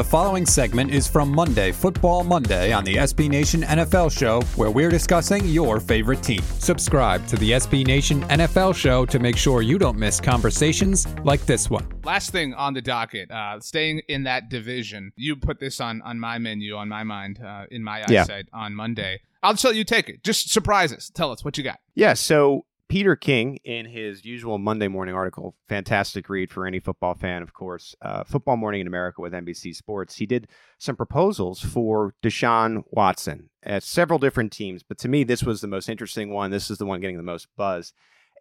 The 0.00 0.04
following 0.04 0.46
segment 0.46 0.92
is 0.92 1.06
from 1.06 1.30
Monday, 1.30 1.72
Football 1.72 2.24
Monday, 2.24 2.72
on 2.72 2.84
the 2.84 2.94
SB 2.94 3.28
Nation 3.28 3.60
NFL 3.60 4.10
Show, 4.10 4.40
where 4.56 4.70
we're 4.70 4.88
discussing 4.88 5.44
your 5.46 5.78
favorite 5.78 6.22
team. 6.22 6.40
Subscribe 6.58 7.26
to 7.26 7.36
the 7.36 7.50
SB 7.50 7.86
Nation 7.86 8.22
NFL 8.28 8.74
Show 8.74 9.04
to 9.04 9.18
make 9.18 9.36
sure 9.36 9.60
you 9.60 9.78
don't 9.78 9.98
miss 9.98 10.18
conversations 10.18 11.06
like 11.22 11.44
this 11.44 11.68
one. 11.68 11.86
Last 12.02 12.30
thing 12.30 12.54
on 12.54 12.72
the 12.72 12.80
docket, 12.80 13.30
uh, 13.30 13.60
staying 13.60 14.00
in 14.08 14.22
that 14.22 14.48
division. 14.48 15.12
You 15.16 15.36
put 15.36 15.60
this 15.60 15.82
on 15.82 16.00
on 16.00 16.18
my 16.18 16.38
menu, 16.38 16.76
on 16.76 16.88
my 16.88 17.04
mind, 17.04 17.38
uh, 17.44 17.66
in 17.70 17.84
my 17.84 18.02
Yeah. 18.08 18.22
eyesight 18.22 18.46
on 18.54 18.74
Monday. 18.74 19.20
I'll 19.42 19.54
tell 19.54 19.74
you, 19.74 19.84
take 19.84 20.08
it. 20.08 20.24
Just 20.24 20.50
surprise 20.50 20.94
us. 20.94 21.10
Tell 21.12 21.30
us 21.30 21.44
what 21.44 21.58
you 21.58 21.64
got. 21.64 21.78
Yeah, 21.94 22.14
so 22.14 22.64
Peter 22.90 23.14
King, 23.14 23.56
in 23.62 23.86
his 23.86 24.24
usual 24.24 24.58
Monday 24.58 24.88
morning 24.88 25.14
article, 25.14 25.54
fantastic 25.68 26.28
read 26.28 26.50
for 26.50 26.66
any 26.66 26.80
football 26.80 27.14
fan, 27.14 27.40
of 27.40 27.54
course, 27.54 27.94
uh, 28.02 28.24
Football 28.24 28.56
Morning 28.56 28.80
in 28.80 28.88
America 28.88 29.20
with 29.20 29.32
NBC 29.32 29.76
Sports, 29.76 30.16
he 30.16 30.26
did 30.26 30.48
some 30.76 30.96
proposals 30.96 31.60
for 31.60 32.16
Deshaun 32.20 32.82
Watson 32.90 33.48
at 33.62 33.84
several 33.84 34.18
different 34.18 34.50
teams. 34.50 34.82
But 34.82 34.98
to 34.98 35.08
me, 35.08 35.22
this 35.22 35.44
was 35.44 35.60
the 35.60 35.68
most 35.68 35.88
interesting 35.88 36.32
one. 36.32 36.50
This 36.50 36.68
is 36.68 36.78
the 36.78 36.84
one 36.84 37.00
getting 37.00 37.16
the 37.16 37.22
most 37.22 37.46
buzz. 37.56 37.92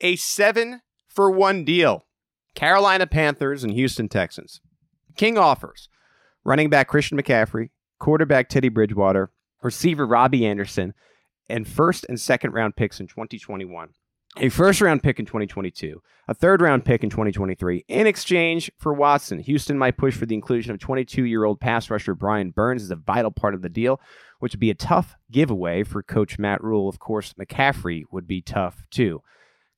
A 0.02 0.16
seven 0.16 0.81
for 1.08 1.30
one 1.30 1.63
deal. 1.63 2.08
Carolina 2.55 3.05
Panthers 3.05 3.63
and 3.63 3.73
Houston 3.73 4.09
Texans. 4.09 4.61
King 5.16 5.38
offers 5.38 5.89
running 6.44 6.72
back 6.72 6.88
Christian 6.88 7.22
McCaffrey, 7.22 7.70
quarterback 8.00 8.50
Teddy 8.50 8.70
Bridgewater, 8.70 9.30
receiver 9.61 10.08
Robbie 10.08 10.47
Anderson, 10.47 10.95
and 11.47 11.67
first 11.67 12.03
and 12.09 12.20
second 12.20 12.53
round 12.53 12.75
picks 12.75 13.00
in 13.00 13.05
2021 13.05 13.89
a 14.38 14.49
first 14.49 14.81
round 14.81 15.03
pick 15.03 15.19
in 15.19 15.25
2022, 15.25 16.01
a 16.27 16.33
third 16.33 16.61
round 16.61 16.85
pick 16.85 17.03
in 17.03 17.09
2023, 17.09 17.85
in 17.88 18.07
exchange 18.07 18.71
for 18.77 18.93
Watson. 18.93 19.39
Houston 19.39 19.77
might 19.77 19.97
push 19.97 20.15
for 20.15 20.25
the 20.25 20.35
inclusion 20.35 20.71
of 20.71 20.79
22 20.79 21.25
year 21.25 21.45
old 21.45 21.59
pass 21.59 21.89
rusher 21.89 22.13
Brian 22.13 22.52
Burns 22.52 22.83
as 22.83 22.91
a 22.91 22.95
vital 22.95 23.31
part 23.31 23.53
of 23.53 23.61
the 23.61 23.69
deal, 23.69 23.99
which 24.39 24.53
would 24.53 24.59
be 24.59 24.69
a 24.69 24.75
tough 24.75 25.16
giveaway 25.31 25.83
for 25.83 26.03
coach 26.03 26.38
Matt 26.38 26.63
Rhule. 26.63 26.88
Of 26.88 26.99
course, 26.99 27.33
McCaffrey 27.33 28.03
would 28.11 28.27
be 28.27 28.41
tough 28.41 28.83
too. 28.91 29.21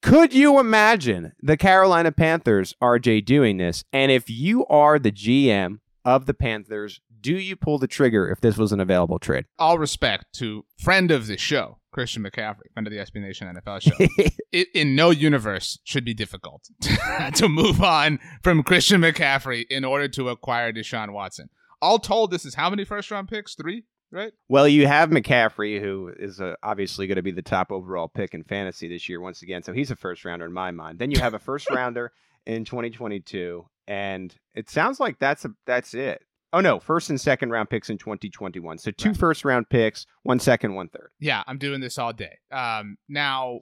Could 0.02 0.34
you 0.34 0.60
imagine 0.60 1.34
the 1.42 1.58
Carolina 1.58 2.12
Panthers, 2.12 2.76
RJ, 2.82 3.24
doing 3.24 3.58
this? 3.58 3.84
And 3.94 4.12
if 4.12 4.30
you 4.30 4.66
are 4.66 4.98
the 4.98 5.12
GM 5.12 5.80
of 6.04 6.26
the 6.26 6.34
Panthers, 6.34 7.02
do 7.22 7.36
you 7.36 7.56
pull 7.56 7.78
the 7.78 7.88
trigger 7.88 8.30
if 8.30 8.42
this 8.42 8.58
was 8.58 8.72
an 8.72 8.80
available 8.80 9.20
trade? 9.20 9.46
All 9.60 9.78
respect 9.78 10.26
to 10.34 10.66
friend 10.78 11.12
of 11.12 11.28
the 11.28 11.38
show, 11.38 11.78
Christian 11.92 12.24
McCaffrey, 12.24 12.72
friend 12.74 12.88
of 12.88 12.92
the 12.92 13.00
SB 13.00 13.22
Nation 13.22 13.54
NFL 13.54 13.82
show. 13.82 13.96
it, 14.52 14.68
in 14.74 14.96
no 14.96 15.12
universe 15.12 15.80
should 15.84 16.06
be 16.06 16.14
difficult 16.14 16.68
to 17.36 17.48
move 17.48 17.82
on 17.82 18.20
from 18.44 18.64
Christian 18.64 19.02
McCaffrey 19.02 19.66
in 19.70 19.86
order 19.86 20.08
to 20.10 20.30
acquire 20.30 20.74
Deshaun 20.74 21.12
Watson. 21.12 21.50
All 21.82 22.00
told, 22.00 22.32
this 22.32 22.46
is 22.46 22.56
how 22.56 22.70
many 22.70 22.86
first 22.86 23.10
round 23.12 23.28
picks? 23.28 23.56
Three, 23.56 23.86
right? 24.12 24.34
Well, 24.50 24.68
you 24.68 24.88
have 24.88 25.10
McCaffrey, 25.10 25.82
who 25.82 26.12
is 26.18 26.40
uh, 26.40 26.56
obviously 26.62 27.08
going 27.08 27.16
to 27.16 27.24
be 27.24 27.32
the 27.32 27.42
top 27.42 27.72
overall 27.72 28.08
pick 28.08 28.34
in 28.34 28.44
fantasy 28.44 28.88
this 28.88 29.10
year 29.10 29.20
once 29.20 29.42
again. 29.42 29.64
So 29.64 29.74
he's 29.74 29.92
a 29.92 29.96
first 29.96 30.24
rounder 30.26 30.46
in 30.46 30.54
my 30.54 30.72
mind. 30.72 31.00
Then 31.00 31.12
you 31.12 31.20
have 31.20 31.34
a 31.34 31.40
first 31.40 31.70
rounder 31.72 32.12
in 32.46 32.66
2022, 32.66 33.66
and 33.88 34.36
it 34.54 34.70
sounds 34.70 35.00
like 35.00 35.20
that's 35.20 35.46
a, 35.46 35.52
that's 35.66 35.94
it. 35.94 36.24
Oh 36.54 36.60
no, 36.60 36.80
first 36.80 37.10
and 37.10 37.20
second 37.20 37.50
round 37.52 37.70
picks 37.70 37.90
in 37.90 37.98
2021. 37.98 38.78
So 38.78 38.92
two 38.92 39.10
Right. 39.10 39.18
first 39.18 39.46
round 39.46 39.70
picks, 39.70 40.06
one 40.24 40.40
second, 40.40 40.74
one 40.76 40.90
third. 40.90 41.12
Yeah, 41.20 41.44
I'm 41.48 41.58
doing 41.58 41.80
this 41.82 41.98
all 41.98 42.12
day. 42.14 42.40
Um, 42.52 42.98
now, 43.08 43.62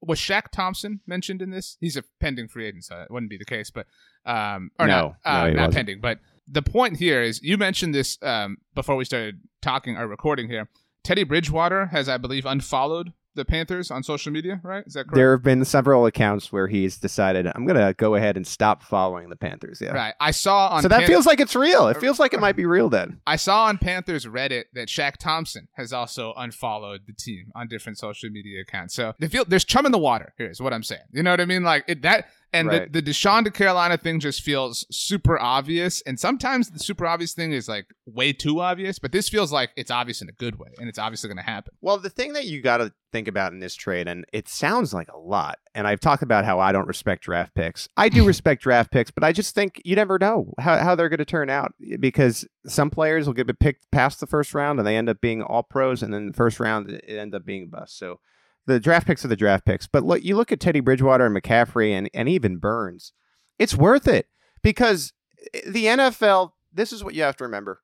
was 0.00 0.18
Shaq 0.18 0.50
Thompson 0.52 1.00
mentioned 1.06 1.42
in 1.42 1.50
this? 1.50 1.76
He's 1.80 1.96
a 1.96 2.04
pending 2.20 2.48
free 2.48 2.66
agent, 2.66 2.84
so 2.84 3.00
it 3.02 3.10
wouldn't 3.10 3.30
be 3.30 3.38
the 3.38 3.44
case. 3.44 3.70
But 3.70 3.86
um, 4.24 4.70
or 4.78 4.86
No, 4.86 5.16
not, 5.24 5.42
uh, 5.44 5.46
no, 5.48 5.52
not 5.54 5.72
pending. 5.72 6.00
But 6.00 6.20
the 6.48 6.62
point 6.62 6.96
here 6.98 7.22
is, 7.22 7.42
you 7.42 7.56
mentioned 7.58 7.94
this 7.94 8.18
um, 8.22 8.58
before 8.74 8.96
we 8.96 9.04
started 9.04 9.40
talking 9.60 9.96
or 9.96 10.06
recording 10.06 10.48
here. 10.48 10.68
Teddy 11.04 11.24
Bridgewater 11.24 11.86
has, 11.86 12.08
I 12.08 12.18
believe, 12.18 12.46
unfollowed 12.46 13.12
the 13.34 13.44
Panthers 13.44 13.90
on 13.90 14.02
social 14.02 14.32
media. 14.32 14.60
Right? 14.62 14.84
Is 14.86 14.94
that 14.94 15.04
correct? 15.04 15.14
There 15.14 15.32
have 15.32 15.42
been 15.42 15.64
several 15.64 16.06
accounts 16.06 16.52
where 16.52 16.68
he's 16.68 16.98
decided 16.98 17.46
I'm 17.46 17.66
going 17.66 17.78
to 17.78 17.94
go 17.94 18.14
ahead 18.14 18.36
and 18.36 18.46
stop 18.46 18.82
following 18.82 19.28
the 19.28 19.36
Panthers. 19.36 19.80
Yeah. 19.80 19.92
Right. 19.92 20.14
I 20.20 20.30
saw 20.30 20.68
on 20.68 20.82
So 20.82 20.88
that 20.88 21.00
Pan- 21.00 21.08
feels 21.08 21.26
like 21.26 21.40
it's 21.40 21.54
real. 21.56 21.88
It 21.88 21.96
uh, 21.96 22.00
feels 22.00 22.18
like 22.18 22.34
it 22.34 22.40
might 22.40 22.56
be 22.56 22.66
real 22.66 22.88
then. 22.88 23.20
I 23.26 23.36
saw 23.36 23.64
on 23.64 23.78
Panthers 23.78 24.26
Reddit 24.26 24.64
that 24.74 24.88
Shaq 24.88 25.16
Thompson 25.16 25.68
has 25.74 25.92
also 25.92 26.34
unfollowed 26.36 27.02
the 27.06 27.12
team 27.12 27.52
on 27.54 27.68
different 27.68 27.98
social 27.98 28.30
media 28.30 28.62
accounts. 28.62 28.94
So 28.94 29.14
they 29.18 29.28
feel 29.28 29.44
there's 29.44 29.64
chum 29.64 29.86
in 29.86 29.92
the 29.92 29.98
water. 29.98 30.34
Here 30.38 30.50
is 30.50 30.60
what 30.60 30.72
I'm 30.72 30.82
saying. 30.82 31.02
You 31.12 31.22
know 31.22 31.30
what 31.30 31.40
I 31.40 31.46
mean? 31.46 31.62
Like 31.62 31.84
it, 31.88 32.02
that, 32.02 32.28
and 32.52 32.68
Right. 32.68 32.92
the, 32.92 33.00
the 33.00 33.10
Deshaun 33.10 33.44
to 33.44 33.50
Carolina 33.50 33.96
thing 33.96 34.20
just 34.20 34.42
feels 34.42 34.86
super 34.90 35.38
obvious. 35.38 36.02
And 36.02 36.18
sometimes 36.20 36.70
the 36.70 36.78
super 36.78 37.06
obvious 37.06 37.32
thing 37.32 37.52
is 37.52 37.68
like 37.68 37.86
way 38.06 38.32
too 38.32 38.60
obvious. 38.60 38.98
But 38.98 39.12
this 39.12 39.28
feels 39.28 39.52
like 39.52 39.70
it's 39.76 39.90
obvious 39.90 40.20
in 40.22 40.28
a 40.28 40.32
good 40.32 40.58
way, 40.58 40.68
and 40.78 40.88
it's 40.88 40.98
obviously 40.98 41.28
going 41.28 41.38
to 41.38 41.42
happen. 41.50 41.72
Well, 41.80 41.98
the 41.98 42.10
thing 42.10 42.32
that 42.34 42.44
you 42.46 42.60
got 42.62 42.78
to 42.78 42.92
think 43.10 43.28
about 43.28 43.52
in 43.52 43.58
this 43.60 43.74
trade, 43.74 44.08
and 44.08 44.24
it 44.32 44.48
sounds 44.48 44.92
like 44.94 45.08
a 45.12 45.18
lot, 45.18 45.58
and 45.74 45.86
I've 45.86 46.00
talked 46.00 46.22
about 46.22 46.44
how 46.44 46.58
I 46.60 46.72
don't 46.72 46.86
respect 46.88 47.22
draft 47.24 47.54
picks. 47.54 47.88
I 47.96 48.08
do 48.08 48.26
respect 48.26 48.62
draft 48.62 48.90
picks, 48.90 49.10
but 49.10 49.24
I 49.24 49.32
just 49.32 49.54
think 49.54 49.80
you 49.84 49.96
never 49.96 50.18
know 50.18 50.52
how, 50.58 50.76
how 50.78 50.94
they're 50.94 51.08
going 51.08 51.18
to 51.18 51.24
turn 51.24 51.50
out 51.50 51.74
because 52.00 52.46
some 52.66 52.90
players 52.90 53.26
will 53.26 53.34
get 53.34 53.46
picked 53.58 53.90
past 53.90 54.20
the 54.20 54.26
first 54.26 54.54
round 54.54 54.78
and 54.78 54.86
they 54.86 54.96
end 54.96 55.08
up 55.08 55.20
being 55.20 55.42
all 55.42 55.62
pros, 55.62 56.02
and 56.02 56.12
then 56.12 56.26
the 56.28 56.32
first 56.32 56.60
round 56.60 56.90
it 56.90 57.04
ends 57.08 57.34
up 57.34 57.44
being 57.44 57.64
a 57.64 57.66
bust. 57.66 57.98
So 57.98 58.20
the 58.66 58.80
draft 58.80 59.06
picks 59.06 59.24
are 59.24 59.28
the 59.28 59.36
draft 59.36 59.64
picks. 59.64 59.86
But 59.86 60.04
look, 60.04 60.22
you 60.22 60.36
look 60.36 60.52
at 60.52 60.60
Teddy 60.60 60.80
Bridgewater 60.80 61.26
and 61.26 61.36
McCaffrey 61.36 61.90
and, 61.90 62.08
and 62.14 62.28
even 62.28 62.58
Burns, 62.58 63.12
it's 63.58 63.76
worth 63.76 64.08
it 64.08 64.26
because 64.62 65.12
eh, 65.54 65.60
the 65.68 65.86
NFL, 65.86 66.52
this 66.72 66.92
is 66.92 67.02
what 67.02 67.14
you 67.14 67.22
have 67.22 67.36
to 67.36 67.44
remember. 67.44 67.80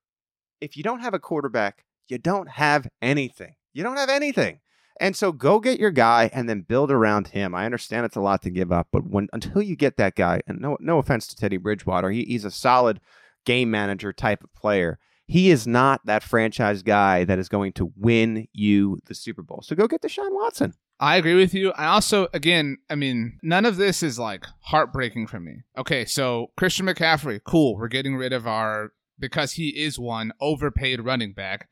If 0.60 0.76
you 0.76 0.82
don't 0.82 1.00
have 1.00 1.14
a 1.14 1.18
quarterback, 1.18 1.84
you 2.08 2.18
don't 2.18 2.48
have 2.48 2.88
anything. 3.02 3.54
You 3.72 3.82
don't 3.82 3.96
have 3.96 4.08
anything. 4.08 4.60
And 5.00 5.14
so 5.14 5.30
go 5.30 5.60
get 5.60 5.78
your 5.78 5.92
guy 5.92 6.30
and 6.32 6.48
then 6.48 6.62
build 6.62 6.90
around 6.90 7.28
him. 7.28 7.54
I 7.54 7.64
understand 7.64 8.04
it's 8.04 8.16
a 8.16 8.20
lot 8.20 8.42
to 8.42 8.50
give 8.50 8.72
up, 8.72 8.88
but 8.90 9.08
when 9.08 9.28
until 9.32 9.62
you 9.62 9.76
get 9.76 9.96
that 9.96 10.16
guy, 10.16 10.40
and 10.46 10.60
no 10.60 10.76
no 10.80 10.98
offense 10.98 11.28
to 11.28 11.36
Teddy 11.36 11.56
Bridgewater, 11.56 12.10
he, 12.10 12.24
he's 12.24 12.44
a 12.44 12.50
solid 12.50 13.00
game 13.44 13.70
manager 13.70 14.12
type 14.12 14.42
of 14.42 14.52
player. 14.54 14.98
He 15.30 15.50
is 15.50 15.66
not 15.66 16.06
that 16.06 16.22
franchise 16.22 16.82
guy 16.82 17.24
that 17.24 17.38
is 17.38 17.50
going 17.50 17.74
to 17.74 17.92
win 17.96 18.48
you 18.54 18.98
the 19.04 19.14
Super 19.14 19.42
Bowl. 19.42 19.60
So 19.62 19.76
go 19.76 19.86
get 19.86 20.00
Deshaun 20.00 20.32
Watson. 20.32 20.72
I 20.98 21.16
agree 21.16 21.34
with 21.34 21.52
you. 21.52 21.70
I 21.72 21.84
also, 21.84 22.28
again, 22.32 22.78
I 22.88 22.94
mean, 22.94 23.38
none 23.42 23.66
of 23.66 23.76
this 23.76 24.02
is 24.02 24.18
like 24.18 24.46
heartbreaking 24.62 25.26
for 25.26 25.38
me. 25.38 25.64
Okay, 25.76 26.06
so 26.06 26.50
Christian 26.56 26.86
McCaffrey, 26.86 27.40
cool. 27.44 27.76
We're 27.76 27.88
getting 27.88 28.16
rid 28.16 28.32
of 28.32 28.46
our, 28.46 28.92
because 29.18 29.52
he 29.52 29.68
is 29.68 29.98
one 29.98 30.32
overpaid 30.40 31.02
running 31.02 31.34
back. 31.34 31.68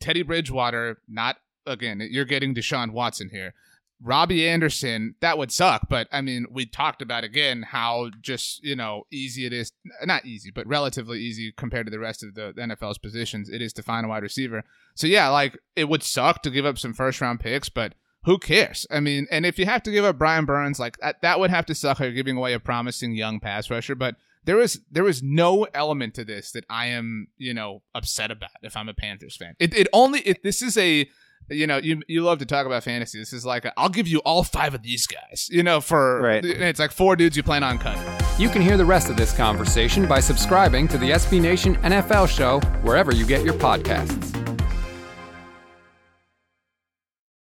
Teddy 0.00 0.22
Bridgewater, 0.22 0.98
not, 1.08 1.36
again, 1.66 2.06
you're 2.10 2.24
getting 2.24 2.54
Deshaun 2.54 2.90
Watson 2.90 3.30
here. 3.30 3.54
Robbie 4.02 4.48
Anderson, 4.48 5.14
that 5.20 5.38
would 5.38 5.50
suck. 5.50 5.88
But 5.88 6.08
I 6.12 6.20
mean, 6.20 6.46
we 6.50 6.66
talked 6.66 7.02
about 7.02 7.24
again 7.24 7.62
how 7.62 8.10
just, 8.20 8.62
you 8.62 8.76
know, 8.76 9.04
easy 9.10 9.44
it 9.44 9.52
is, 9.52 9.72
not 10.04 10.24
easy, 10.24 10.50
but 10.50 10.66
relatively 10.66 11.20
easy 11.20 11.52
compared 11.52 11.86
to 11.86 11.90
the 11.90 11.98
rest 11.98 12.22
of 12.22 12.34
the 12.34 12.52
NFL's 12.56 12.98
positions 12.98 13.48
it 13.48 13.62
is 13.62 13.72
to 13.74 13.82
find 13.82 14.06
a 14.06 14.08
wide 14.08 14.22
receiver. 14.22 14.64
So 14.94 15.06
yeah, 15.06 15.28
like 15.28 15.58
it 15.74 15.88
would 15.88 16.02
suck 16.02 16.42
to 16.42 16.50
give 16.50 16.66
up 16.66 16.78
some 16.78 16.94
first 16.94 17.20
round 17.20 17.40
picks, 17.40 17.68
but 17.68 17.94
who 18.24 18.38
cares? 18.38 18.86
I 18.90 19.00
mean, 19.00 19.26
and 19.30 19.46
if 19.46 19.58
you 19.58 19.64
have 19.66 19.82
to 19.84 19.90
give 19.90 20.04
up 20.04 20.18
Brian 20.18 20.44
Burns, 20.44 20.78
like 20.78 20.98
that, 20.98 21.22
that 21.22 21.40
would 21.40 21.50
have 21.50 21.66
to 21.66 21.74
suck. 21.74 22.00
You're 22.00 22.12
giving 22.12 22.36
away 22.36 22.52
a 22.52 22.60
promising 22.60 23.12
young 23.12 23.40
pass 23.40 23.70
rusher, 23.70 23.94
but 23.94 24.16
there 24.44 24.60
is 24.60 24.80
there 24.90 25.08
is 25.08 25.22
no 25.22 25.64
element 25.74 26.14
to 26.14 26.24
this 26.24 26.52
that 26.52 26.64
I 26.68 26.86
am 26.86 27.28
you 27.36 27.54
know 27.54 27.82
upset 27.94 28.30
about 28.30 28.50
if 28.62 28.76
I'm 28.76 28.88
a 28.88 28.94
Panthers 28.94 29.36
fan. 29.36 29.54
It 29.58 29.74
it 29.74 29.88
only 29.92 30.20
it, 30.20 30.42
this 30.42 30.62
is 30.62 30.76
a 30.76 31.08
you 31.50 31.66
know 31.66 31.78
you 31.78 32.02
you 32.08 32.22
love 32.22 32.38
to 32.38 32.46
talk 32.46 32.66
about 32.66 32.84
fantasy. 32.84 33.18
This 33.18 33.32
is 33.32 33.44
like 33.46 33.66
i 33.66 33.72
I'll 33.76 33.88
give 33.88 34.06
you 34.08 34.18
all 34.20 34.42
five 34.44 34.74
of 34.74 34.82
these 34.82 35.06
guys. 35.06 35.48
You 35.50 35.62
know 35.62 35.80
for 35.80 36.20
Right. 36.20 36.44
it's 36.44 36.80
like 36.80 36.92
four 36.92 37.16
dudes 37.16 37.36
you 37.36 37.42
plan 37.42 37.62
on 37.62 37.78
cutting. 37.78 38.02
You 38.38 38.48
can 38.48 38.62
hear 38.62 38.76
the 38.76 38.84
rest 38.84 39.08
of 39.10 39.16
this 39.16 39.32
conversation 39.36 40.06
by 40.06 40.20
subscribing 40.20 40.86
to 40.88 40.98
the 40.98 41.10
SB 41.10 41.40
Nation 41.40 41.76
NFL 41.78 42.28
Show 42.28 42.60
wherever 42.82 43.12
you 43.14 43.26
get 43.26 43.44
your 43.44 43.54
podcasts. 43.54 44.37